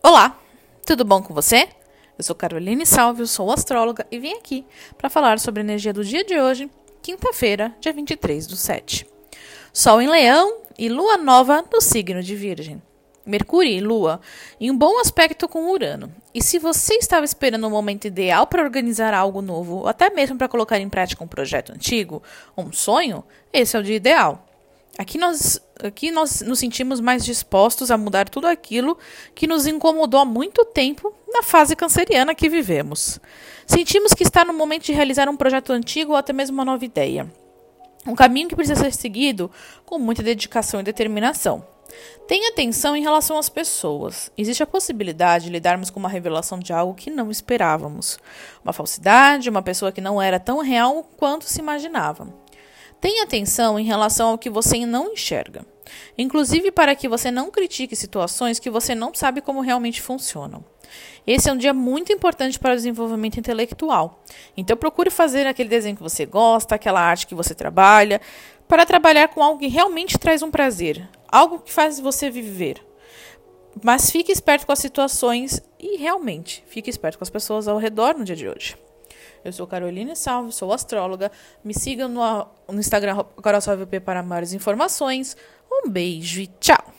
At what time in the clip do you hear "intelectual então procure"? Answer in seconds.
63.38-65.10